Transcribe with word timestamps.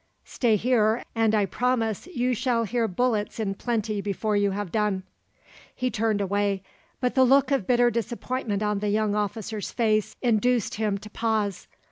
Stay 0.25 0.55
here, 0.55 1.03
and 1.13 1.35
I 1.35 1.45
promise 1.45 2.07
you 2.07 2.33
shall 2.33 2.63
hear 2.63 2.87
bullets 2.87 3.39
in 3.39 3.53
plenty 3.53 4.01
before 4.01 4.35
you 4.35 4.49
have 4.49 4.71
done." 4.71 5.03
He 5.75 5.91
turned 5.91 6.21
away, 6.21 6.63
but 6.99 7.13
the 7.13 7.23
look 7.23 7.51
of 7.51 7.67
bitter 7.67 7.91
disappointment 7.91 8.63
on 8.63 8.79
the 8.79 8.89
young 8.89 9.13
officer's 9.13 9.69
face 9.71 10.15
induced 10.19 10.73
him 10.73 10.97
to 10.97 11.09
pause. 11.11 11.67